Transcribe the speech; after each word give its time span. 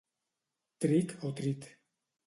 Tric 0.85 1.15
o 1.31 1.35
trit. 1.41 1.71